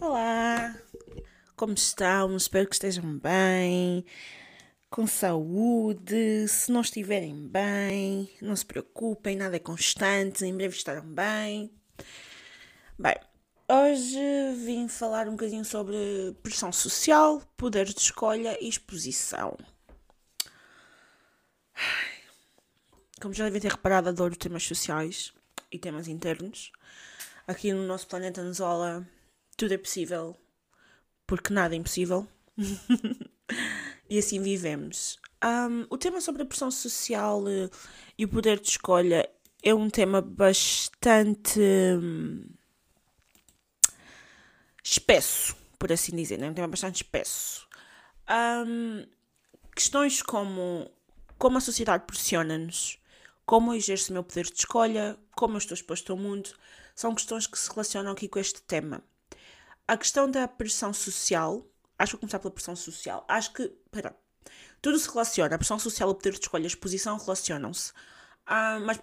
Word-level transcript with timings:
Olá, 0.00 0.76
como 1.56 1.72
estão? 1.72 2.36
Espero 2.36 2.68
que 2.68 2.74
estejam 2.74 3.16
bem, 3.18 4.04
com 4.90 5.06
saúde. 5.06 6.48
Se 6.48 6.70
não 6.72 6.80
estiverem 6.80 7.48
bem, 7.48 8.28
não 8.42 8.56
se 8.56 8.66
preocupem, 8.66 9.36
nada 9.36 9.56
é 9.56 9.60
constante, 9.60 10.44
em 10.44 10.54
breve 10.54 10.76
estarão 10.76 11.06
bem. 11.06 11.72
Bem, 12.98 13.14
hoje 13.68 14.18
vim 14.64 14.88
falar 14.88 15.28
um 15.28 15.32
bocadinho 15.32 15.64
sobre 15.64 15.96
pressão 16.42 16.72
social, 16.72 17.40
poder 17.56 17.86
de 17.86 18.00
escolha 18.00 18.58
e 18.60 18.68
exposição. 18.68 19.56
Como 23.22 23.32
já 23.32 23.44
devem 23.44 23.60
ter 23.60 23.70
reparado, 23.70 24.08
adoro 24.08 24.36
temas 24.36 24.64
sociais 24.64 25.32
e 25.70 25.78
temas 25.78 26.08
internos. 26.08 26.72
Aqui 27.46 27.72
no 27.72 27.86
nosso 27.86 28.06
planeta 28.06 28.40
Anzola 28.40 29.06
tudo 29.56 29.74
é 29.74 29.78
possível, 29.78 30.36
porque 31.26 31.52
nada 31.52 31.74
é 31.74 31.78
impossível. 31.78 32.26
e 34.08 34.18
assim 34.18 34.40
vivemos. 34.42 35.18
Um, 35.44 35.86
o 35.90 35.98
tema 35.98 36.20
sobre 36.20 36.42
a 36.42 36.46
pressão 36.46 36.70
social 36.70 37.42
uh, 37.42 37.70
e 38.16 38.24
o 38.24 38.28
poder 38.28 38.60
de 38.60 38.68
escolha 38.68 39.28
é 39.62 39.74
um 39.74 39.90
tema 39.90 40.20
bastante 40.20 41.60
um, 41.60 42.44
espesso, 44.82 45.56
por 45.78 45.92
assim 45.92 46.16
dizer. 46.16 46.40
É 46.42 46.48
um 46.48 46.54
tema 46.54 46.68
bastante 46.68 46.96
espesso. 46.96 47.66
Um, 48.66 49.06
questões 49.74 50.22
como 50.22 50.90
como 51.38 51.58
a 51.58 51.60
sociedade 51.60 52.04
pressiona-nos, 52.06 52.98
como 53.44 53.72
eu 53.72 53.76
exerço 53.76 54.10
o 54.10 54.14
meu 54.14 54.24
poder 54.24 54.44
de 54.44 54.58
escolha, 54.58 55.18
como 55.32 55.54
eu 55.54 55.58
estou 55.58 55.74
exposto 55.74 56.12
ao 56.12 56.18
mundo, 56.18 56.50
são 56.94 57.14
questões 57.14 57.46
que 57.46 57.58
se 57.58 57.68
relacionam 57.68 58.12
aqui 58.12 58.28
com 58.28 58.38
este 58.38 58.62
tema. 58.62 59.02
A 59.86 59.96
questão 59.96 60.30
da 60.30 60.48
pressão 60.48 60.92
social, 60.94 61.66
acho 61.98 62.10
que 62.10 62.16
vou 62.16 62.20
começar 62.20 62.38
pela 62.38 62.50
pressão 62.50 62.74
social. 62.74 63.24
Acho 63.28 63.52
que, 63.52 63.68
pera, 63.90 64.16
tudo 64.80 64.98
se 64.98 65.08
relaciona. 65.08 65.54
A 65.54 65.58
pressão 65.58 65.78
social, 65.78 66.08
o 66.08 66.14
poder 66.14 66.32
de 66.32 66.40
escolha, 66.40 66.64
a 66.64 66.66
exposição 66.66 67.18
relacionam-se. 67.18 67.92
Ah, 68.46 68.78
mas 68.80 68.98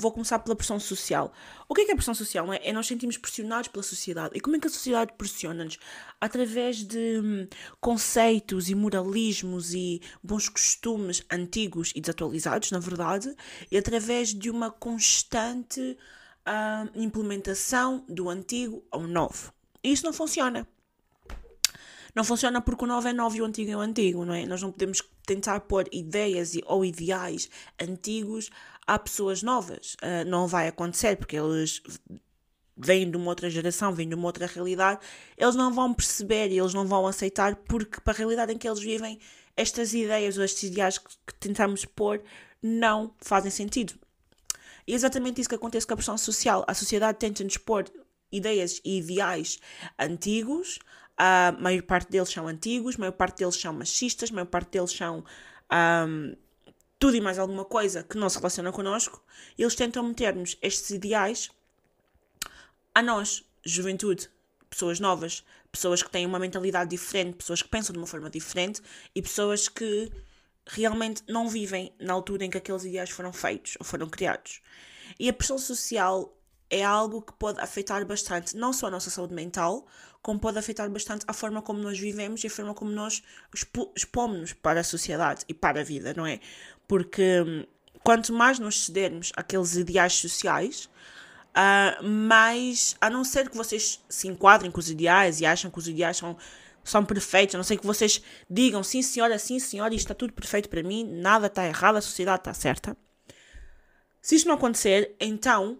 vou 0.00 0.12
começar 0.12 0.38
pela 0.38 0.54
pressão 0.54 0.78
social. 0.78 1.32
O 1.68 1.74
que 1.74 1.80
é, 1.80 1.84
que 1.84 1.90
é 1.90 1.94
a 1.94 1.96
pressão 1.96 2.14
social? 2.14 2.52
É? 2.52 2.60
é 2.62 2.72
nós 2.72 2.86
sentimos 2.86 3.16
pressionados 3.16 3.68
pela 3.68 3.82
sociedade. 3.82 4.36
E 4.36 4.40
como 4.40 4.56
é 4.56 4.60
que 4.60 4.66
a 4.68 4.70
sociedade 4.70 5.12
pressiona-nos? 5.18 5.78
Através 6.20 6.76
de 6.76 7.20
hum, 7.20 7.48
conceitos 7.80 8.68
e 8.68 8.74
moralismos 8.74 9.74
e 9.74 10.00
bons 10.22 10.48
costumes 10.48 11.24
antigos 11.30 11.92
e 11.96 12.00
desatualizados, 12.00 12.70
na 12.70 12.78
verdade, 12.78 13.34
e 13.70 13.76
através 13.76 14.32
de 14.32 14.50
uma 14.50 14.70
constante 14.70 15.98
uh, 16.46 16.90
implementação 16.94 18.04
do 18.08 18.28
antigo 18.28 18.84
ao 18.90 19.02
novo. 19.02 19.52
E 19.82 19.92
isso 19.92 20.04
não 20.04 20.12
funciona. 20.12 20.66
Não 22.14 22.24
funciona 22.24 22.60
porque 22.60 22.84
o 22.84 22.86
novo 22.86 23.06
é 23.06 23.12
novo 23.12 23.36
e 23.36 23.42
o 23.42 23.44
antigo 23.44 23.70
é 23.70 23.76
o 23.76 23.80
antigo, 23.80 24.24
não 24.24 24.34
é? 24.34 24.44
Nós 24.46 24.62
não 24.62 24.72
podemos 24.72 25.02
tentar 25.26 25.60
pôr 25.60 25.86
ideias 25.92 26.52
ou 26.66 26.84
ideais 26.84 27.48
antigos 27.80 28.50
a 28.86 28.98
pessoas 28.98 29.42
novas. 29.42 29.94
Uh, 29.94 30.24
não 30.26 30.46
vai 30.46 30.68
acontecer 30.68 31.16
porque 31.16 31.36
eles 31.36 31.82
vêm 32.76 33.10
de 33.10 33.16
uma 33.16 33.28
outra 33.28 33.50
geração, 33.50 33.92
vêm 33.92 34.08
de 34.08 34.14
uma 34.14 34.26
outra 34.26 34.46
realidade, 34.46 35.00
eles 35.36 35.54
não 35.56 35.72
vão 35.72 35.92
perceber 35.92 36.50
e 36.50 36.58
eles 36.58 36.72
não 36.72 36.86
vão 36.86 37.06
aceitar 37.06 37.56
porque 37.56 38.00
para 38.00 38.12
a 38.12 38.16
realidade 38.16 38.52
em 38.52 38.58
que 38.58 38.68
eles 38.68 38.80
vivem, 38.80 39.18
estas 39.56 39.92
ideias 39.92 40.38
ou 40.38 40.44
estes 40.44 40.62
ideais 40.70 40.96
que, 40.96 41.08
que 41.26 41.34
tentamos 41.34 41.84
pôr 41.84 42.22
não 42.62 43.12
fazem 43.18 43.50
sentido. 43.50 43.94
E 44.86 44.92
é 44.92 44.94
exatamente 44.94 45.40
isso 45.40 45.48
que 45.48 45.54
acontece 45.54 45.86
com 45.86 45.92
a 45.92 45.96
pressão 45.96 46.16
social. 46.16 46.64
A 46.66 46.72
sociedade 46.72 47.18
tenta-nos 47.18 47.58
pôr 47.58 47.84
ideias 48.30 48.80
e 48.84 48.98
ideais 48.98 49.58
antigos, 49.98 50.78
a 51.16 51.52
maior 51.58 51.82
parte 51.82 52.10
deles 52.10 52.30
são 52.30 52.46
antigos, 52.46 52.94
a 52.96 52.98
maior 53.00 53.12
parte 53.12 53.38
deles 53.38 53.56
são 53.56 53.72
machistas, 53.72 54.30
a 54.30 54.34
maior 54.34 54.46
parte 54.46 54.70
deles 54.70 54.92
são 54.92 55.24
um, 56.06 56.36
tudo 56.98 57.16
e 57.16 57.20
mais 57.20 57.38
alguma 57.38 57.64
coisa 57.64 58.02
que 58.02 58.16
não 58.16 58.28
se 58.28 58.36
relaciona 58.36 58.72
connosco. 58.72 59.22
Eles 59.58 59.74
tentam 59.74 60.02
meter-nos 60.04 60.56
estes 60.62 60.90
ideais 60.90 61.50
a 62.94 63.02
nós, 63.02 63.44
juventude, 63.64 64.30
pessoas 64.70 65.00
novas, 65.00 65.44
pessoas 65.70 66.02
que 66.02 66.10
têm 66.10 66.26
uma 66.26 66.38
mentalidade 66.38 66.90
diferente, 66.90 67.36
pessoas 67.36 67.62
que 67.62 67.68
pensam 67.68 67.92
de 67.92 67.98
uma 67.98 68.06
forma 68.06 68.30
diferente 68.30 68.80
e 69.14 69.20
pessoas 69.20 69.68
que 69.68 70.10
realmente 70.66 71.22
não 71.28 71.48
vivem 71.48 71.92
na 71.98 72.12
altura 72.12 72.44
em 72.44 72.50
que 72.50 72.58
aqueles 72.58 72.84
ideais 72.84 73.10
foram 73.10 73.32
feitos 73.32 73.76
ou 73.78 73.84
foram 73.84 74.08
criados. 74.08 74.60
E 75.18 75.28
a 75.28 75.32
pressão 75.32 75.58
social 75.58 76.37
é 76.70 76.84
algo 76.84 77.22
que 77.22 77.32
pode 77.32 77.60
afetar 77.60 78.04
bastante 78.04 78.56
não 78.56 78.72
só 78.72 78.86
a 78.88 78.90
nossa 78.90 79.10
saúde 79.10 79.34
mental, 79.34 79.86
como 80.22 80.38
pode 80.38 80.58
afetar 80.58 80.88
bastante 80.90 81.24
a 81.26 81.32
forma 81.32 81.62
como 81.62 81.78
nós 81.80 81.98
vivemos 81.98 82.42
e 82.44 82.46
a 82.46 82.50
forma 82.50 82.74
como 82.74 82.90
nós 82.90 83.22
expomos-nos 83.96 84.52
para 84.52 84.80
a 84.80 84.84
sociedade 84.84 85.44
e 85.48 85.54
para 85.54 85.80
a 85.80 85.84
vida, 85.84 86.12
não 86.14 86.26
é? 86.26 86.40
Porque 86.86 87.40
hum, 87.40 87.64
quanto 88.02 88.32
mais 88.32 88.58
nos 88.58 88.86
cedermos 88.86 89.32
àqueles 89.36 89.76
ideais 89.76 90.14
sociais, 90.14 90.88
uh, 91.54 92.04
mais, 92.04 92.96
a 93.00 93.08
não 93.08 93.24
ser 93.24 93.48
que 93.48 93.56
vocês 93.56 94.02
se 94.08 94.28
enquadrem 94.28 94.70
com 94.70 94.80
os 94.80 94.90
ideais 94.90 95.40
e 95.40 95.46
acham 95.46 95.70
que 95.70 95.78
os 95.78 95.88
ideais 95.88 96.16
são 96.16 96.36
são 96.84 97.04
perfeitos, 97.04 97.54
a 97.54 97.58
não 97.58 97.64
ser 97.64 97.76
que 97.76 97.86
vocês 97.86 98.22
digam 98.48 98.82
sim 98.82 99.02
senhora, 99.02 99.38
sim 99.38 99.58
senhora, 99.58 99.94
isto 99.94 100.06
está 100.06 100.14
tudo 100.14 100.32
perfeito 100.32 100.70
para 100.70 100.82
mim, 100.82 101.04
nada 101.04 101.46
está 101.46 101.66
errado, 101.66 101.96
a 101.96 102.00
sociedade 102.00 102.40
está 102.40 102.54
certa. 102.54 102.96
Se 104.22 104.36
isto 104.36 104.48
não 104.48 104.54
acontecer, 104.54 105.14
então 105.20 105.78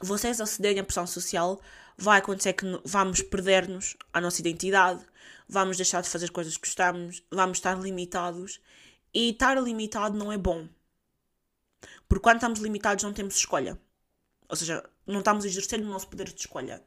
vocês 0.00 0.40
acederem 0.40 0.80
à 0.80 0.84
pressão 0.84 1.06
social, 1.06 1.60
vai 1.96 2.18
acontecer 2.18 2.52
que 2.52 2.64
vamos 2.84 3.22
perder-nos 3.22 3.96
a 4.12 4.20
nossa 4.20 4.40
identidade, 4.40 5.04
vamos 5.48 5.76
deixar 5.76 6.02
de 6.02 6.08
fazer 6.08 6.30
coisas 6.30 6.56
que 6.56 6.66
gostamos, 6.66 7.22
vamos 7.30 7.58
estar 7.58 7.78
limitados. 7.78 8.60
E 9.12 9.30
estar 9.30 9.60
limitado 9.60 10.16
não 10.16 10.30
é 10.30 10.36
bom. 10.36 10.68
Porque 12.08 12.22
quando 12.22 12.36
estamos 12.36 12.60
limitados 12.60 13.02
não 13.04 13.12
temos 13.12 13.36
escolha. 13.36 13.78
Ou 14.48 14.56
seja, 14.56 14.82
não 15.06 15.20
estamos 15.20 15.44
a 15.44 15.48
exercer 15.48 15.80
o 15.80 15.84
nosso 15.84 16.08
poder 16.08 16.28
de 16.32 16.40
escolha. 16.40 16.82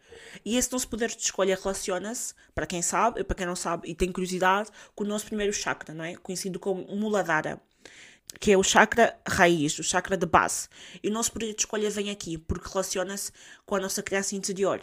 E 0.45 0.55
esse 0.55 0.71
nosso 0.71 0.87
poder 0.87 1.09
de 1.09 1.21
escolha 1.21 1.55
relaciona-se, 1.55 2.33
para 2.53 2.65
quem 2.65 2.81
sabe, 2.81 3.23
para 3.23 3.35
quem 3.35 3.45
não 3.45 3.55
sabe 3.55 3.89
e 3.89 3.95
tem 3.95 4.11
curiosidade, 4.11 4.69
com 4.95 5.03
o 5.03 5.07
nosso 5.07 5.25
primeiro 5.25 5.51
chakra, 5.51 5.93
não 5.93 6.03
é? 6.03 6.15
Conhecido 6.15 6.59
como 6.59 6.85
Muladhara, 6.95 7.61
que 8.39 8.51
é 8.51 8.57
o 8.57 8.63
chakra 8.63 9.19
raiz, 9.27 9.77
o 9.79 9.83
chakra 9.83 10.17
de 10.17 10.25
base. 10.25 10.67
E 11.03 11.09
o 11.09 11.11
nosso 11.11 11.31
poder 11.31 11.53
de 11.53 11.61
escolha 11.61 11.89
vem 11.89 12.09
aqui, 12.09 12.37
porque 12.37 12.69
relaciona-se 12.69 13.31
com 13.65 13.75
a 13.75 13.79
nossa 13.79 14.01
criança 14.01 14.35
interior. 14.35 14.81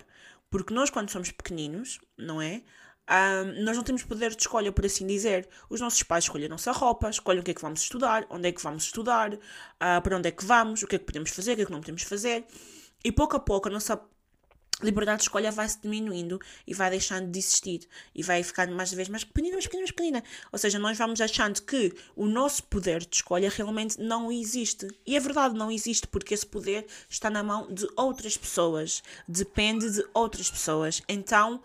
Porque 0.51 0.73
nós, 0.73 0.91
quando 0.91 1.11
somos 1.11 1.31
pequeninos, 1.31 1.99
não 2.17 2.41
é? 2.41 2.63
Um, 3.11 3.65
nós 3.65 3.77
não 3.77 3.83
temos 3.83 4.03
poder 4.03 4.31
de 4.35 4.43
escolha, 4.43 4.71
por 4.71 4.85
assim 4.85 5.07
dizer. 5.07 5.49
Os 5.71 5.81
nossos 5.81 6.03
pais 6.03 6.25
escolhem 6.25 6.47
a 6.47 6.51
nossa 6.51 6.73
roupa, 6.73 7.09
escolhem 7.09 7.41
o 7.41 7.43
que 7.43 7.51
é 7.53 7.55
que 7.55 7.63
vamos 7.63 7.81
estudar, 7.81 8.27
onde 8.29 8.49
é 8.49 8.53
que 8.53 8.63
vamos 8.63 8.85
estudar, 8.85 9.33
uh, 9.33 10.03
para 10.03 10.17
onde 10.17 10.29
é 10.29 10.31
que 10.31 10.45
vamos, 10.45 10.83
o 10.83 10.87
que 10.87 10.97
é 10.97 10.99
que 10.99 11.07
podemos 11.07 11.31
fazer, 11.31 11.53
o 11.53 11.57
que 11.57 11.63
é 11.63 11.67
que 11.67 11.73
não 11.73 11.81
podemos 11.81 12.03
fazer. 12.03 12.45
E 13.03 13.11
pouco 13.11 13.37
a 13.37 13.41
pouco 13.41 13.69
a 13.69 13.71
nossa 13.71 14.01
liberdade 14.83 15.19
de 15.19 15.23
escolha 15.25 15.51
vai 15.51 15.69
se 15.69 15.81
diminuindo 15.81 16.41
e 16.67 16.73
vai 16.73 16.91
deixando 16.91 17.31
de 17.31 17.39
existir 17.39 17.81
e 18.15 18.23
vai 18.23 18.43
ficando 18.43 18.75
mais 18.75 18.93
vez 18.93 19.09
mais 19.09 19.25
pequenina, 19.25 19.55
mais 19.55 19.67
pequenina, 19.67 19.83
mais 19.83 19.91
pequenina. 19.91 20.25
Ou 20.53 20.59
seja, 20.59 20.79
nós 20.79 20.97
vamos 20.97 21.21
achando 21.21 21.63
que 21.63 21.93
o 22.15 22.27
nosso 22.27 22.63
poder 22.65 23.01
de 23.01 23.17
escolha 23.17 23.51
realmente 23.51 24.01
não 24.01 24.31
existe. 24.31 24.89
E 25.07 25.17
é 25.17 25.21
verdade, 25.21 25.55
não 25.55 25.71
existe, 25.71 26.07
porque 26.07 26.35
esse 26.35 26.47
poder 26.47 26.87
está 27.09 27.29
na 27.29 27.43
mão 27.43 27.73
de 27.73 27.87
outras 27.97 28.37
pessoas, 28.37 29.03
depende 29.27 29.91
de 29.91 30.05
outras 30.15 30.51
pessoas. 30.51 31.03
Então, 31.09 31.61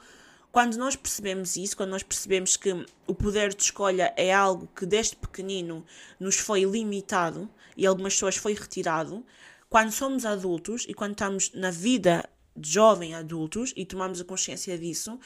quando 0.52 0.76
nós 0.78 0.96
percebemos 0.96 1.56
isso, 1.56 1.76
quando 1.78 1.92
nós 1.92 2.04
percebemos 2.04 2.58
que 2.58 2.86
o 3.08 3.14
poder 3.16 3.54
de 3.54 3.64
escolha 3.64 4.14
é 4.16 4.34
algo 4.34 4.68
que 4.76 4.86
desde 4.86 5.16
pequenino 5.16 5.86
nos 6.20 6.38
foi 6.38 6.64
limitado 6.64 7.50
e 7.76 7.86
algumas 7.86 8.14
pessoas 8.14 8.38
foi 8.38 8.54
retirado, 8.54 9.26
quando 9.68 9.92
somos 9.92 10.26
adultos 10.26 10.86
e 10.88 10.94
quando 10.94 11.14
estamos 11.14 11.52
na 11.56 11.72
vida 11.72 12.30
jovem 12.62 13.16
adultos 13.16 13.74
e 13.76 13.86
tomamos 13.86 14.22
a 14.22 14.26
consciência 14.26 14.78
disso, 14.78 15.20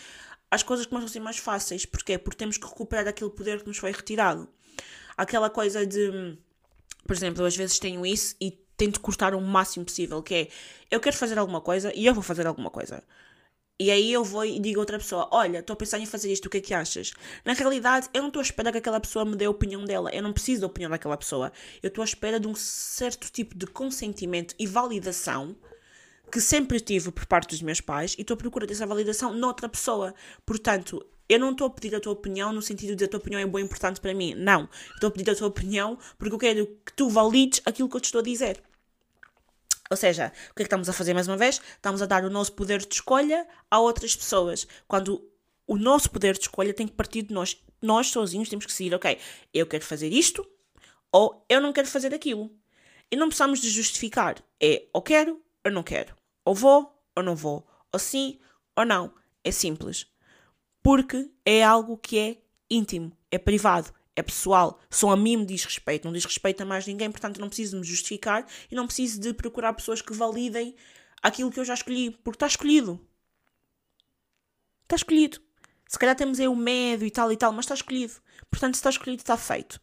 as 0.49 0.63
coisas 0.63 0.85
começam 0.85 1.07
a 1.07 1.11
ser 1.11 1.19
mais 1.19 1.37
fáceis. 1.37 1.85
Porquê? 1.85 2.17
Porque 2.17 2.37
temos 2.37 2.57
que 2.57 2.65
recuperar 2.65 3.07
aquele 3.07 3.29
poder 3.29 3.61
que 3.61 3.67
nos 3.67 3.77
foi 3.77 3.91
retirado. 3.91 4.47
Aquela 5.17 5.49
coisa 5.49 5.85
de, 5.85 6.37
por 7.05 7.15
exemplo, 7.15 7.41
eu 7.41 7.45
às 7.45 7.55
vezes 7.55 7.79
tenho 7.79 8.05
isso 8.05 8.35
e 8.39 8.51
tento 8.77 9.01
cortar 9.01 9.33
o 9.33 9.41
máximo 9.41 9.85
possível, 9.85 10.21
que 10.21 10.35
é, 10.35 10.47
eu 10.91 10.99
quero 10.99 11.17
fazer 11.17 11.37
alguma 11.39 11.59
coisa 11.59 11.91
e 11.95 12.05
eu 12.05 12.13
vou 12.13 12.23
fazer 12.23 12.45
alguma 12.45 12.69
coisa. 12.69 13.03
E 13.79 13.91
aí 13.91 14.11
eu 14.11 14.23
vou 14.23 14.43
e 14.43 14.59
digo 14.59 14.79
a 14.79 14.81
outra 14.81 14.97
pessoa: 14.97 15.29
Olha, 15.31 15.59
estou 15.59 15.75
a 15.75 15.77
pensar 15.77 15.99
em 15.99 16.05
fazer 16.05 16.31
isto, 16.31 16.47
o 16.47 16.49
que 16.49 16.57
é 16.57 16.61
que 16.61 16.73
achas? 16.73 17.13
Na 17.45 17.53
realidade, 17.53 18.09
eu 18.11 18.21
não 18.21 18.29
estou 18.29 18.39
à 18.39 18.43
espera 18.43 18.71
que 18.71 18.79
aquela 18.79 18.99
pessoa 18.99 19.23
me 19.23 19.35
dê 19.35 19.45
a 19.45 19.51
opinião 19.51 19.85
dela. 19.85 20.09
Eu 20.11 20.23
não 20.23 20.33
preciso 20.33 20.61
da 20.61 20.67
opinião 20.67 20.89
daquela 20.89 21.15
pessoa. 21.15 21.51
Eu 21.83 21.89
estou 21.89 22.01
à 22.01 22.05
espera 22.05 22.39
de 22.39 22.47
um 22.47 22.55
certo 22.55 23.31
tipo 23.31 23.55
de 23.55 23.67
consentimento 23.67 24.55
e 24.57 24.65
validação 24.65 25.55
que 26.31 26.41
sempre 26.41 26.79
tive 26.79 27.11
por 27.11 27.25
parte 27.25 27.49
dos 27.49 27.61
meus 27.61 27.81
pais 27.81 28.15
e 28.17 28.21
estou 28.21 28.35
à 28.35 28.37
procura 28.37 28.67
dessa 28.67 28.85
validação 28.85 29.33
noutra 29.33 29.69
pessoa. 29.69 30.13
Portanto, 30.45 31.05
eu 31.29 31.39
não 31.39 31.51
estou 31.51 31.67
a 31.67 31.69
pedir 31.69 31.95
a 31.95 31.99
tua 31.99 32.13
opinião 32.13 32.53
no 32.53 32.61
sentido 32.61 32.95
de 32.95 33.05
a 33.05 33.07
tua 33.07 33.19
opinião 33.19 33.41
é 33.41 33.45
boa 33.45 33.61
e 33.61 33.63
importante 33.63 33.99
para 33.99 34.13
mim. 34.13 34.33
Não. 34.35 34.69
Estou 34.93 35.07
a 35.09 35.11
pedir 35.11 35.29
a 35.31 35.35
tua 35.35 35.47
opinião 35.47 35.97
porque 36.17 36.35
eu 36.35 36.39
quero 36.39 36.67
que 36.85 36.93
tu 36.93 37.09
valides 37.09 37.61
aquilo 37.65 37.89
que 37.89 37.95
eu 37.95 38.01
te 38.01 38.05
estou 38.05 38.19
a 38.19 38.23
dizer. 38.23 38.61
Ou 39.89 39.95
seja, 39.95 40.33
o 40.51 40.55
que 40.55 40.61
é 40.61 40.63
que 40.63 40.67
estamos 40.67 40.89
a 40.89 40.93
fazer 40.93 41.13
mais 41.13 41.27
uma 41.27 41.37
vez? 41.37 41.61
Estamos 41.75 42.01
a 42.01 42.05
dar 42.05 42.25
o 42.25 42.29
nosso 42.29 42.53
poder 42.53 42.79
de 42.79 42.93
escolha 42.93 43.47
a 43.71 43.79
outras 43.79 44.15
pessoas. 44.15 44.67
Quando 44.87 45.23
o 45.65 45.77
nosso 45.77 46.09
poder 46.09 46.33
de 46.33 46.41
escolha 46.41 46.73
tem 46.73 46.87
que 46.87 46.93
partir 46.93 47.23
de 47.23 47.33
nós. 47.33 47.57
Nós 47.81 48.07
sozinhos 48.07 48.49
temos 48.49 48.65
que 48.65 48.71
decidir, 48.71 48.95
ok, 48.95 49.19
eu 49.53 49.67
quero 49.67 49.83
fazer 49.83 50.11
isto 50.11 50.47
ou 51.11 51.45
eu 51.47 51.61
não 51.61 51.71
quero 51.71 51.87
fazer 51.87 52.13
aquilo. 52.13 52.51
E 53.11 53.15
não 53.15 53.27
precisamos 53.27 53.61
de 53.61 53.69
justificar. 53.69 54.43
É 54.59 54.85
ou 54.91 55.01
quero 55.01 55.41
ou 55.63 55.71
não 55.71 55.83
quero. 55.83 56.16
Ou 56.47 56.55
vou 56.55 56.97
ou 57.13 57.21
não 57.21 57.35
vou. 57.35 57.67
Ou 57.91 57.99
sim 57.99 58.39
ou 58.73 58.85
não. 58.85 59.13
É 59.43 59.51
simples. 59.51 60.07
Porque 60.81 61.29
é 61.43 61.61
algo 61.61 61.97
que 61.97 62.17
é 62.17 62.37
íntimo, 62.69 63.11
é 63.29 63.37
privado, 63.37 63.93
é 64.15 64.23
pessoal, 64.23 64.79
só 64.89 65.09
a 65.09 65.17
mim 65.17 65.35
me 65.35 65.45
diz 65.45 65.65
respeito, 65.65 66.05
não 66.05 66.13
diz 66.13 66.23
respeito 66.23 66.61
a 66.61 66.65
mais 66.65 66.87
ninguém, 66.87 67.11
portanto 67.11 67.41
não 67.41 67.49
preciso 67.49 67.77
me 67.77 67.83
justificar 67.83 68.47
e 68.71 68.75
não 68.75 68.85
preciso 68.85 69.19
de 69.19 69.33
procurar 69.33 69.73
pessoas 69.73 70.01
que 70.01 70.13
validem 70.13 70.73
aquilo 71.21 71.51
que 71.51 71.59
eu 71.59 71.65
já 71.65 71.73
escolhi, 71.73 72.11
porque 72.11 72.37
está 72.37 72.47
escolhido. 72.47 72.97
Está 74.83 74.95
escolhido. 74.95 75.41
Se 75.85 75.99
calhar 75.99 76.15
temos 76.15 76.39
aí 76.39 76.47
o 76.47 76.55
medo 76.55 77.05
e 77.05 77.11
tal 77.11 77.29
e 77.29 77.35
tal, 77.35 77.51
mas 77.51 77.65
está 77.65 77.75
escolhido. 77.75 78.13
Portanto, 78.49 78.75
se 78.75 78.79
está 78.79 78.89
escolhido, 78.89 79.21
está 79.21 79.35
feito. 79.35 79.81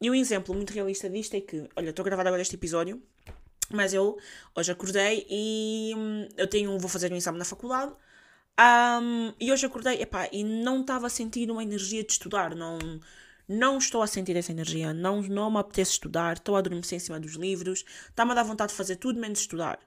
E 0.00 0.10
um 0.10 0.14
exemplo 0.16 0.52
muito 0.52 0.72
realista 0.72 1.08
disto 1.08 1.34
é 1.34 1.40
que, 1.40 1.68
olha, 1.76 1.90
estou 1.90 2.02
a 2.02 2.06
gravar 2.06 2.26
agora 2.26 2.42
este 2.42 2.56
episódio, 2.56 3.00
mas 3.74 3.94
eu 3.94 4.18
hoje 4.54 4.72
acordei 4.72 5.26
e 5.28 5.92
hum, 5.96 6.28
eu 6.36 6.46
tenho, 6.46 6.78
vou 6.78 6.88
fazer 6.88 7.12
um 7.12 7.16
exame 7.16 7.38
na 7.38 7.44
faculdade. 7.44 7.92
Um, 8.60 9.32
e 9.40 9.50
hoje 9.50 9.66
acordei 9.66 10.02
epá, 10.02 10.28
e 10.30 10.44
não 10.44 10.82
estava 10.82 11.06
a 11.06 11.10
sentir 11.10 11.50
uma 11.50 11.62
energia 11.62 12.04
de 12.04 12.12
estudar, 12.12 12.54
não, 12.54 12.78
não 13.48 13.78
estou 13.78 14.02
a 14.02 14.06
sentir 14.06 14.36
essa 14.36 14.52
energia, 14.52 14.92
não, 14.92 15.22
não 15.22 15.50
me 15.50 15.58
apetece 15.58 15.92
estudar, 15.92 16.36
estou 16.36 16.56
a 16.56 16.58
adormecer 16.58 16.96
em 16.96 17.00
cima 17.00 17.18
dos 17.18 17.34
livros, 17.34 17.84
está-me 18.08 18.32
a 18.32 18.34
dar 18.34 18.42
vontade 18.42 18.70
de 18.70 18.76
fazer 18.76 18.96
tudo 18.96 19.18
menos 19.18 19.40
estudar. 19.40 19.78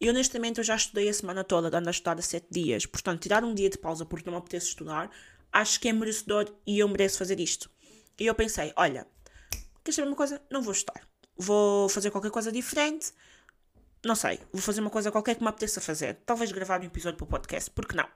E 0.00 0.08
honestamente 0.08 0.58
eu 0.58 0.64
já 0.64 0.76
estudei 0.76 1.08
a 1.08 1.14
semana 1.14 1.44
toda, 1.44 1.76
ando 1.76 1.88
a 1.88 1.90
estudar 1.90 2.18
há 2.18 2.22
sete 2.22 2.46
dias, 2.50 2.86
portanto 2.86 3.22
tirar 3.22 3.44
um 3.44 3.54
dia 3.54 3.68
de 3.70 3.78
pausa 3.78 4.04
porque 4.04 4.26
não 4.26 4.32
me 4.32 4.38
apetece 4.38 4.68
estudar, 4.68 5.10
acho 5.52 5.80
que 5.80 5.88
é 5.88 5.92
merecedor 5.92 6.54
e 6.66 6.78
eu 6.78 6.88
mereço 6.88 7.18
fazer 7.18 7.40
isto. 7.40 7.70
E 8.18 8.26
eu 8.26 8.34
pensei, 8.34 8.72
olha, 8.76 9.06
queres 9.82 9.96
saber 9.96 10.08
uma 10.08 10.16
coisa? 10.16 10.42
Não 10.50 10.62
vou 10.62 10.72
estudar. 10.72 11.06
Vou 11.40 11.88
fazer 11.88 12.10
qualquer 12.10 12.30
coisa 12.30 12.52
diferente, 12.52 13.12
não 14.04 14.14
sei, 14.14 14.40
vou 14.50 14.62
fazer 14.62 14.80
uma 14.80 14.88
coisa 14.88 15.10
qualquer 15.10 15.34
que 15.34 15.42
me 15.42 15.48
apeteça 15.48 15.80
fazer. 15.80 16.18
Talvez 16.24 16.50
gravar 16.52 16.80
um 16.80 16.84
episódio 16.84 17.18
para 17.18 17.24
o 17.24 17.28
podcast, 17.28 17.70
porque 17.70 17.94
não? 17.94 18.06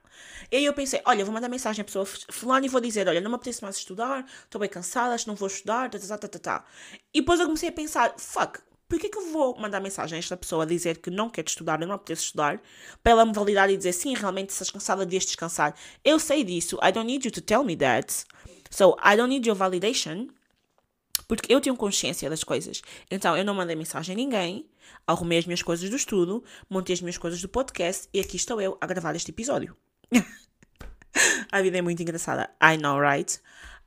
E 0.51 0.57
aí 0.57 0.65
eu 0.65 0.73
pensei, 0.73 0.99
olha, 1.05 1.23
vou 1.23 1.33
mandar 1.33 1.47
mensagem 1.47 1.81
à 1.81 1.85
pessoa 1.85 2.05
fulano 2.05 2.65
e 2.65 2.69
vou 2.69 2.81
dizer, 2.81 3.07
olha, 3.07 3.21
não 3.21 3.29
me 3.29 3.35
apetece 3.35 3.61
mais 3.61 3.77
estudar, 3.77 4.25
estou 4.43 4.59
bem 4.59 4.69
cansada, 4.69 5.13
acho 5.13 5.25
que 5.25 5.29
não 5.29 5.35
vou 5.35 5.47
estudar, 5.47 5.89
tá, 5.91 5.99
tá, 5.99 6.17
tá, 6.17 6.27
tá, 6.27 6.39
tá. 6.39 6.65
E 7.13 7.21
depois 7.21 7.39
eu 7.39 7.45
comecei 7.45 7.69
a 7.69 7.71
pensar, 7.71 8.15
fuck, 8.17 8.59
por 8.87 8.99
que, 8.99 9.15
eu 9.15 9.31
vou 9.31 9.59
mandar 9.59 9.79
mensagem 9.79 10.15
a 10.15 10.19
esta 10.19 10.35
pessoa 10.35 10.63
a 10.63 10.65
dizer 10.65 10.97
que 10.97 11.11
não 11.11 11.29
quer 11.29 11.45
estudar, 11.45 11.79
eu 11.81 11.87
não 11.87 11.95
apetece 11.95 12.23
estudar, 12.23 12.59
para 13.03 13.11
ela 13.11 13.25
me 13.25 13.33
validar 13.33 13.69
e 13.69 13.77
dizer, 13.77 13.93
sim, 13.93 14.15
realmente 14.15 14.49
estás 14.49 14.71
cansada, 14.71 15.05
devias 15.05 15.25
descansar. 15.25 15.75
Eu 16.03 16.19
sei 16.19 16.43
disso, 16.43 16.79
I 16.83 16.91
don't 16.91 17.05
need 17.05 17.25
you 17.25 17.31
to 17.31 17.41
tell 17.41 17.63
me 17.63 17.75
that. 17.77 18.25
So, 18.71 18.95
I 19.03 19.15
don't 19.15 19.29
need 19.29 19.47
your 19.47 19.57
validation. 19.57 20.29
Porque 21.27 21.53
eu 21.53 21.59
tenho 21.59 21.75
consciência 21.75 22.29
das 22.29 22.43
coisas. 22.43 22.81
Então, 23.09 23.35
eu 23.35 23.43
não 23.43 23.53
mandei 23.53 23.75
mensagem 23.75 24.13
a 24.13 24.15
ninguém, 24.15 24.69
arrumei 25.07 25.39
as 25.39 25.45
minhas 25.45 25.61
coisas 25.61 25.89
do 25.89 25.95
estudo, 25.95 26.43
montei 26.69 26.93
as 26.93 27.01
minhas 27.01 27.17
coisas 27.17 27.41
do 27.41 27.49
podcast 27.49 28.07
e 28.13 28.19
aqui 28.19 28.35
estou 28.35 28.61
eu 28.61 28.77
a 28.79 28.85
gravar 28.85 29.15
este 29.15 29.31
episódio. 29.31 29.75
a 31.51 31.61
vida 31.61 31.77
é 31.77 31.81
muito 31.81 32.01
engraçada. 32.01 32.49
I 32.61 32.77
know, 32.77 32.99
right? 32.99 33.39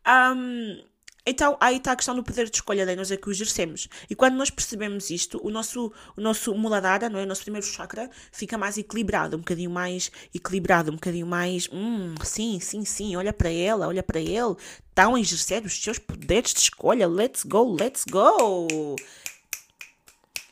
Um, 0.06 0.82
então, 1.28 1.56
aí 1.60 1.76
está 1.76 1.92
a 1.92 1.96
questão 1.96 2.14
do 2.14 2.22
poder 2.22 2.48
de 2.48 2.56
escolha 2.56 2.86
de 2.86 2.96
nós 2.96 3.10
é 3.10 3.16
que 3.16 3.28
o 3.28 3.32
exercemos. 3.32 3.88
E 4.08 4.14
quando 4.14 4.34
nós 4.34 4.50
percebemos 4.50 5.10
isto, 5.10 5.40
o 5.42 5.50
nosso, 5.50 5.92
o 6.16 6.20
nosso 6.20 6.54
muladhara, 6.54 7.08
não 7.08 7.18
é? 7.18 7.24
o 7.24 7.26
nosso 7.26 7.42
primeiro 7.42 7.66
chakra, 7.66 8.10
fica 8.32 8.56
mais 8.56 8.78
equilibrado, 8.78 9.36
um 9.36 9.40
bocadinho 9.40 9.70
mais 9.70 10.10
equilibrado, 10.34 10.90
um 10.90 10.94
bocadinho 10.94 11.26
mais, 11.26 11.68
hum, 11.72 12.14
sim, 12.24 12.60
sim, 12.60 12.84
sim, 12.84 13.16
olha 13.16 13.32
para 13.32 13.50
ela, 13.50 13.88
olha 13.88 14.02
para 14.02 14.20
ele, 14.20 14.56
estão 14.88 15.14
a 15.14 15.20
exercer 15.20 15.64
os 15.64 15.82
seus 15.82 15.98
poderes 15.98 16.54
de 16.54 16.60
escolha, 16.60 17.06
let's 17.06 17.44
go, 17.44 17.74
let's 17.74 18.04
go! 18.08 18.96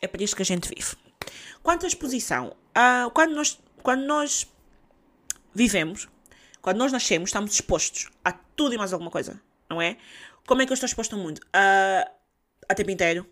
É 0.00 0.06
para 0.06 0.22
isto 0.22 0.36
que 0.36 0.42
a 0.42 0.44
gente 0.44 0.68
vive. 0.68 0.94
Quanto 1.62 1.84
à 1.84 1.88
exposição, 1.88 2.54
uh, 2.76 3.10
quando, 3.10 3.34
nós, 3.34 3.58
quando 3.82 4.04
nós 4.04 4.46
vivemos, 5.54 6.08
quando 6.60 6.78
nós 6.78 6.92
nascemos, 6.92 7.30
estamos 7.30 7.52
expostos 7.52 8.10
a 8.24 8.32
tudo 8.32 8.74
e 8.74 8.78
mais 8.78 8.92
alguma 8.92 9.10
coisa, 9.10 9.40
não 9.70 9.80
é? 9.80 9.96
Como 10.46 10.62
é 10.62 10.66
que 10.66 10.72
eu 10.72 10.74
estou 10.74 10.86
exposto 10.86 11.14
ao 11.16 11.20
mundo? 11.20 11.38
Uh, 11.46 12.10
a 12.68 12.74
tempo 12.74 12.90
inteiro. 12.90 13.26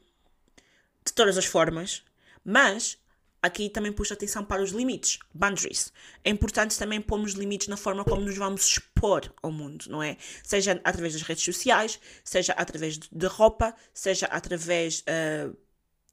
De 1.04 1.12
todas 1.12 1.38
as 1.38 1.44
formas. 1.44 2.02
Mas 2.44 2.98
aqui 3.44 3.68
também 3.68 3.92
puxo 3.92 4.14
atenção 4.14 4.42
para 4.42 4.62
os 4.62 4.70
limites, 4.70 5.18
boundaries. 5.34 5.92
É 6.24 6.30
importante 6.30 6.78
também 6.78 7.00
pormos 7.00 7.32
limites 7.32 7.68
na 7.68 7.76
forma 7.76 8.02
como 8.02 8.22
nos 8.22 8.38
vamos 8.38 8.66
expor 8.66 9.30
ao 9.42 9.52
mundo, 9.52 9.84
não 9.88 10.02
é? 10.02 10.16
Seja 10.42 10.80
através 10.82 11.12
das 11.12 11.22
redes 11.22 11.44
sociais, 11.44 12.00
seja 12.24 12.54
através 12.54 12.98
de 12.98 13.26
roupa, 13.26 13.74
seja 13.92 14.26
através 14.26 15.00
uh, 15.00 15.54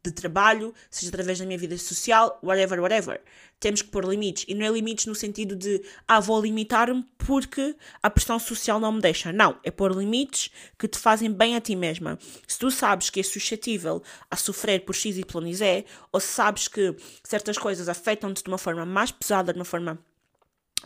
de 0.03 0.11
trabalho, 0.11 0.73
seja 0.89 1.09
através 1.09 1.37
da 1.39 1.45
minha 1.45 1.57
vida 1.57 1.77
social, 1.77 2.39
whatever, 2.43 2.79
whatever. 2.79 3.21
Temos 3.59 3.81
que 3.83 3.89
pôr 3.89 4.05
limites. 4.05 4.45
E 4.47 4.55
não 4.55 4.65
é 4.65 4.69
limites 4.69 5.05
no 5.05 5.13
sentido 5.13 5.55
de, 5.55 5.81
ah, 6.07 6.19
vou 6.19 6.41
limitar-me 6.41 7.05
porque 7.19 7.75
a 8.01 8.09
pressão 8.09 8.39
social 8.39 8.79
não 8.79 8.91
me 8.91 9.01
deixa. 9.01 9.31
Não, 9.31 9.57
é 9.63 9.69
pôr 9.69 9.91
limites 9.95 10.49
que 10.79 10.87
te 10.87 10.97
fazem 10.97 11.31
bem 11.31 11.55
a 11.55 11.61
ti 11.61 11.75
mesma. 11.75 12.17
Se 12.47 12.57
tu 12.57 12.71
sabes 12.71 13.09
que 13.09 13.19
és 13.19 13.27
suscetível 13.27 14.01
a 14.29 14.35
sofrer 14.35 14.83
por 14.83 14.95
X, 14.95 15.17
Y 15.17 15.47
e 15.47 15.53
Z, 15.53 15.85
ou 16.11 16.19
se 16.19 16.27
sabes 16.27 16.67
que 16.67 16.95
certas 17.23 17.57
coisas 17.57 17.87
afetam-te 17.87 18.43
de 18.43 18.49
uma 18.49 18.57
forma 18.57 18.85
mais 18.85 19.11
pesada, 19.11 19.53
de 19.53 19.59
uma 19.59 19.65
forma 19.65 19.99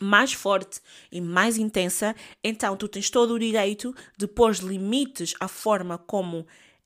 mais 0.02 0.34
forte 0.34 0.82
e 1.12 1.22
mais 1.22 1.58
intensa, 1.58 2.14
então 2.44 2.76
tu 2.76 2.88
tens 2.88 3.10
todo 3.10 3.34
o 3.34 3.40
direito 3.40 3.96
de 4.18 4.28
pôr 4.28 4.54
limites 4.62 5.34
à 5.40 5.48
forma 5.48 5.98
como 5.98 6.46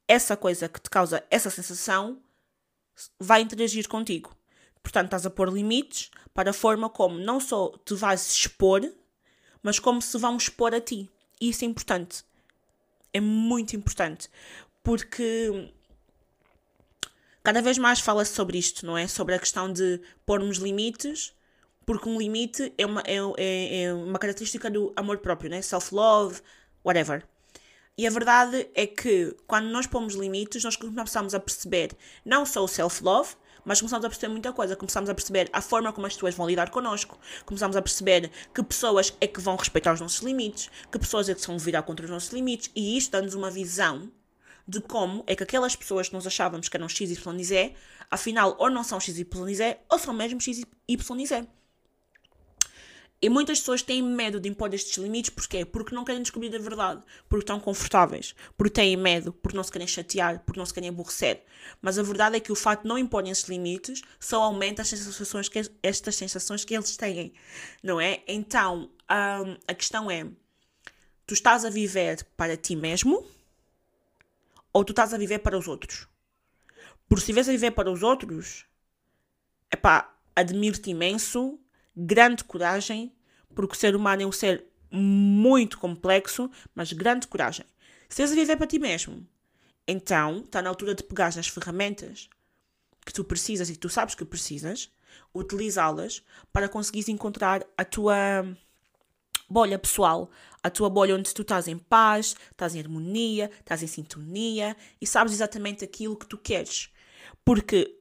essa 0.09 0.35
coisa 0.35 0.67
que 0.67 0.81
te 0.81 0.89
causa 0.89 1.23
essa 1.29 1.51
sensação 1.51 2.19
vai 3.19 3.41
interagir 3.41 3.87
contigo. 3.87 4.35
Portanto, 4.81 5.05
estás 5.05 5.25
a 5.25 5.29
pôr 5.29 5.53
limites 5.53 6.09
para 6.33 6.49
a 6.49 6.53
forma 6.53 6.89
como 6.89 7.19
não 7.19 7.39
só 7.39 7.71
te 7.85 7.93
vais 7.93 8.33
expor, 8.33 8.81
mas 9.61 9.77
como 9.77 10.01
se 10.01 10.17
vão 10.17 10.35
expor 10.35 10.73
a 10.73 10.81
ti. 10.81 11.07
E 11.39 11.49
isso 11.49 11.63
é 11.63 11.67
importante. 11.67 12.23
É 13.13 13.21
muito 13.21 13.75
importante. 13.75 14.29
Porque 14.83 15.71
cada 17.43 17.61
vez 17.61 17.77
mais 17.77 17.99
fala-se 17.99 18.33
sobre 18.33 18.57
isto, 18.57 18.85
não 18.87 18.97
é? 18.97 19.07
Sobre 19.07 19.35
a 19.35 19.39
questão 19.39 19.71
de 19.71 20.01
pormos 20.25 20.57
limites, 20.57 21.33
porque 21.85 22.09
um 22.09 22.17
limite 22.17 22.73
é 22.77 22.85
uma, 22.85 23.03
é, 23.05 23.17
é, 23.37 23.83
é 23.83 23.93
uma 23.93 24.17
característica 24.17 24.71
do 24.71 24.91
amor 24.95 25.19
próprio, 25.19 25.51
né? 25.51 25.61
Self-love, 25.61 26.41
whatever. 26.83 27.23
E 27.99 28.07
a 28.07 28.09
verdade 28.09 28.69
é 28.75 28.87
que 28.87 29.35
quando 29.45 29.65
nós 29.65 29.85
pomos 29.85 30.13
limites, 30.13 30.63
nós 30.63 30.77
começamos 30.77 31.35
a 31.35 31.39
perceber 31.39 31.91
não 32.23 32.45
só 32.45 32.63
o 32.63 32.67
self-love, 32.67 33.35
mas 33.65 33.81
começamos 33.81 34.05
a 34.05 34.07
perceber 34.07 34.31
muita 34.31 34.53
coisa. 34.53 34.73
Começamos 34.73 35.09
a 35.09 35.13
perceber 35.13 35.49
a 35.51 35.61
forma 35.61 35.91
como 35.91 36.07
as 36.07 36.13
pessoas 36.13 36.33
vão 36.33 36.47
lidar 36.47 36.69
connosco. 36.69 37.19
Começamos 37.45 37.75
a 37.75 37.81
perceber 37.81 38.31
que 38.55 38.63
pessoas 38.63 39.13
é 39.19 39.27
que 39.27 39.41
vão 39.41 39.57
respeitar 39.57 39.91
os 39.91 39.99
nossos 39.99 40.21
limites, 40.21 40.69
que 40.89 40.97
pessoas 40.97 41.27
é 41.27 41.35
que 41.35 41.45
vão 41.45 41.57
virar 41.57 41.81
contra 41.81 42.05
os 42.05 42.09
nossos 42.09 42.29
limites. 42.31 42.71
E 42.73 42.97
isto 42.97 43.11
dá-nos 43.11 43.35
uma 43.35 43.51
visão 43.51 44.09
de 44.65 44.79
como 44.79 45.21
é 45.27 45.35
que 45.35 45.43
aquelas 45.43 45.75
pessoas 45.75 46.07
que 46.07 46.13
nós 46.13 46.25
achávamos 46.25 46.69
que 46.69 46.77
eram 46.77 46.87
X, 46.87 47.11
Y 47.11 47.37
e 47.37 47.43
Z, 47.43 47.73
afinal, 48.09 48.55
ou 48.59 48.69
não 48.69 48.81
são 48.81 48.97
X, 48.97 49.19
Y 49.19 49.49
e 49.49 49.55
Z, 49.55 49.77
ou 49.89 49.99
são 49.99 50.13
mesmo 50.13 50.39
X, 50.39 50.61
Y 50.87 51.49
e 53.21 53.27
muitas 53.27 53.59
pessoas 53.59 53.81
têm 53.81 54.01
medo 54.01 54.39
de 54.39 54.47
impor 54.47 54.73
estes 54.73 54.97
limites, 54.97 55.29
porquê? 55.29 55.65
Porque 55.65 55.93
não 55.93 56.05
querem 56.05 56.21
descobrir 56.21 56.55
a 56.55 56.59
verdade, 56.59 57.03
porque 57.27 57.43
estão 57.43 57.59
confortáveis, 57.59 58.33
porque 58.57 58.73
têm 58.73 58.95
medo, 58.95 59.33
porque 59.33 59.57
não 59.57 59.63
se 59.63 59.71
querem 59.71 59.87
chatear, 59.87 60.39
porque 60.45 60.57
não 60.57 60.65
se 60.65 60.73
querem 60.73 60.89
aborrecer. 60.89 61.43
Mas 61.81 61.99
a 61.99 62.03
verdade 62.03 62.37
é 62.37 62.39
que 62.39 62.51
o 62.51 62.55
facto 62.55 62.83
de 62.83 62.87
não 62.87 62.97
imporem 62.97 63.31
esses 63.31 63.43
limites 63.49 64.01
só 64.19 64.43
aumenta 64.43 64.83
as 64.83 64.87
sensações 64.87 65.49
que, 65.49 65.61
estas 65.83 66.15
sensações 66.15 66.63
que 66.63 66.73
eles 66.73 66.95
têm, 66.95 67.33
não 67.83 67.99
é? 67.99 68.23
Então, 68.25 68.89
um, 69.11 69.57
a 69.67 69.73
questão 69.73 70.09
é, 70.09 70.25
tu 71.27 71.33
estás 71.33 71.65
a 71.65 71.69
viver 71.69 72.25
para 72.37 72.55
ti 72.55 72.75
mesmo 72.75 73.25
ou 74.71 74.85
tu 74.85 74.91
estás 74.91 75.13
a 75.13 75.17
viver 75.17 75.39
para 75.39 75.57
os 75.57 75.67
outros? 75.67 76.07
Por 77.09 77.17
se 77.17 77.23
estiveres 77.23 77.49
a 77.49 77.51
viver 77.51 77.71
para 77.71 77.91
os 77.91 78.01
outros, 78.01 78.65
epá, 79.69 80.15
admiro-te 80.35 80.91
imenso, 80.91 81.59
grande 82.05 82.43
coragem, 82.43 83.13
porque 83.53 83.75
o 83.75 83.77
ser 83.79 83.95
humano 83.95 84.21
é 84.21 84.25
um 84.25 84.31
ser 84.31 84.65
muito 84.91 85.77
complexo, 85.77 86.49
mas 86.73 86.93
grande 86.93 87.27
coragem. 87.27 87.65
Se 88.07 88.21
és 88.21 88.31
a 88.31 88.35
viver 88.35 88.55
para 88.55 88.67
ti 88.67 88.79
mesmo, 88.79 89.27
então 89.87 90.39
está 90.39 90.61
na 90.61 90.69
altura 90.69 90.95
de 90.95 91.03
pegar 91.03 91.35
nas 91.35 91.47
ferramentas 91.47 92.29
que 93.05 93.13
tu 93.13 93.23
precisas 93.23 93.69
e 93.69 93.73
que 93.73 93.79
tu 93.79 93.89
sabes 93.89 94.15
que 94.15 94.25
precisas, 94.25 94.91
utilizá-las 95.33 96.23
para 96.53 96.69
conseguires 96.69 97.09
encontrar 97.09 97.65
a 97.77 97.83
tua 97.83 98.45
bolha 99.49 99.79
pessoal, 99.79 100.29
a 100.63 100.69
tua 100.69 100.89
bolha 100.89 101.15
onde 101.15 101.33
tu 101.33 101.41
estás 101.41 101.67
em 101.67 101.77
paz, 101.77 102.35
estás 102.51 102.75
em 102.75 102.79
harmonia, 102.79 103.49
estás 103.59 103.83
em 103.83 103.87
sintonia 103.87 104.75
e 105.01 105.07
sabes 105.07 105.33
exatamente 105.33 105.83
aquilo 105.83 106.17
que 106.17 106.27
tu 106.27 106.37
queres. 106.37 106.89
Porque 107.43 107.99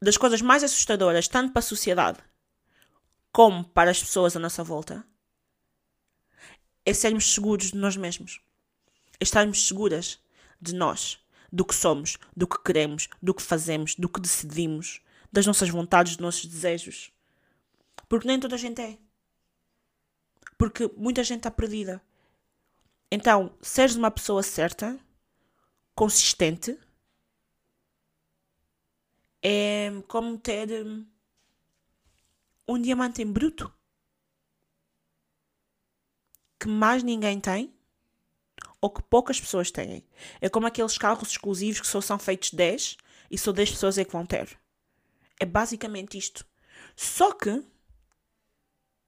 das 0.00 0.16
coisas 0.16 0.42
mais 0.42 0.64
assustadoras, 0.64 1.28
tanto 1.28 1.52
para 1.52 1.60
a 1.60 1.62
sociedade 1.62 2.18
como 3.32 3.64
para 3.64 3.90
as 3.90 4.00
pessoas 4.00 4.36
à 4.36 4.38
nossa 4.38 4.62
volta, 4.62 5.04
é 6.84 6.92
sermos 6.92 7.32
seguros 7.32 7.70
de 7.70 7.78
nós 7.78 7.96
mesmos. 7.96 8.40
É 9.18 9.24
estarmos 9.24 9.66
seguras 9.66 10.20
de 10.60 10.74
nós, 10.74 11.18
do 11.50 11.64
que 11.64 11.74
somos, 11.74 12.18
do 12.36 12.46
que 12.46 12.62
queremos, 12.62 13.08
do 13.22 13.32
que 13.32 13.42
fazemos, 13.42 13.94
do 13.94 14.08
que 14.08 14.20
decidimos, 14.20 15.00
das 15.32 15.46
nossas 15.46 15.70
vontades, 15.70 16.16
dos 16.16 16.22
nossos 16.22 16.44
desejos. 16.44 17.10
Porque 18.08 18.26
nem 18.26 18.38
toda 18.38 18.56
a 18.56 18.58
gente 18.58 18.80
é. 18.82 18.98
Porque 20.58 20.90
muita 20.96 21.24
gente 21.24 21.38
está 21.38 21.50
perdida. 21.50 22.02
Então, 23.10 23.54
seres 23.60 23.96
uma 23.96 24.10
pessoa 24.10 24.42
certa, 24.42 24.98
consistente, 25.94 26.78
é 29.42 29.90
como 30.08 30.38
ter 30.38 30.86
hum, 30.86 31.06
um 32.74 32.80
diamante 32.80 33.22
em 33.22 33.30
bruto 33.30 33.72
que 36.58 36.68
mais 36.68 37.02
ninguém 37.02 37.40
tem 37.40 37.74
ou 38.80 38.90
que 38.90 39.02
poucas 39.02 39.40
pessoas 39.40 39.70
têm. 39.70 40.04
É 40.40 40.48
como 40.48 40.66
aqueles 40.66 40.96
carros 40.96 41.30
exclusivos 41.30 41.80
que 41.80 41.86
só 41.86 42.00
são 42.00 42.18
feitos 42.18 42.52
10 42.52 42.96
e 43.30 43.38
só 43.38 43.52
10 43.52 43.70
pessoas 43.70 43.98
é 43.98 44.04
que 44.04 44.12
vão 44.12 44.24
ter. 44.24 44.58
É 45.40 45.44
basicamente 45.44 46.16
isto. 46.16 46.46
Só 46.94 47.32
que, 47.32 47.64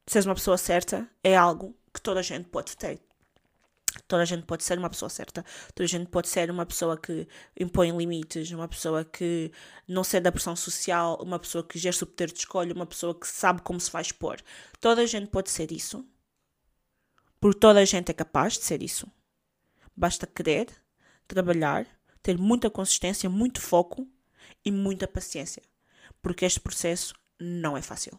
se 0.06 0.18
és 0.18 0.26
uma 0.26 0.34
pessoa 0.34 0.58
certa, 0.58 1.08
é 1.22 1.36
algo 1.36 1.76
que 1.92 2.00
toda 2.00 2.20
a 2.20 2.22
gente 2.22 2.48
pode 2.48 2.76
ter. 2.76 3.00
Toda 4.08 4.22
a 4.22 4.26
gente 4.26 4.44
pode 4.44 4.64
ser 4.64 4.78
uma 4.78 4.90
pessoa 4.90 5.08
certa. 5.08 5.44
Toda 5.74 5.84
a 5.84 5.88
gente 5.88 6.08
pode 6.08 6.28
ser 6.28 6.50
uma 6.50 6.66
pessoa 6.66 6.96
que 6.96 7.26
impõe 7.58 7.96
limites, 7.96 8.50
uma 8.50 8.68
pessoa 8.68 9.04
que 9.04 9.52
não 9.86 10.04
cede 10.04 10.28
à 10.28 10.32
pressão 10.32 10.56
social, 10.56 11.18
uma 11.22 11.38
pessoa 11.38 11.64
que 11.64 11.78
gera 11.78 11.96
o 12.02 12.06
poder 12.06 12.32
de 12.32 12.38
escolha, 12.38 12.74
uma 12.74 12.86
pessoa 12.86 13.14
que 13.18 13.26
sabe 13.26 13.62
como 13.62 13.80
se 13.80 13.90
vai 13.90 14.02
expor. 14.02 14.40
Toda 14.80 15.02
a 15.02 15.06
gente 15.06 15.28
pode 15.28 15.50
ser 15.50 15.70
isso. 15.72 16.04
Porque 17.40 17.60
toda 17.60 17.80
a 17.80 17.84
gente 17.84 18.10
é 18.10 18.14
capaz 18.14 18.54
de 18.54 18.64
ser 18.64 18.82
isso. 18.82 19.06
Basta 19.96 20.26
querer, 20.26 20.66
trabalhar, 21.28 21.86
ter 22.22 22.38
muita 22.38 22.70
consistência, 22.70 23.28
muito 23.28 23.60
foco 23.60 24.08
e 24.64 24.72
muita 24.72 25.06
paciência. 25.06 25.62
Porque 26.22 26.44
este 26.44 26.60
processo 26.60 27.14
não 27.38 27.76
é 27.76 27.82
fácil. 27.82 28.18